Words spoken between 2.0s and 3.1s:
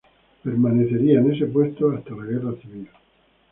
la guerra civil.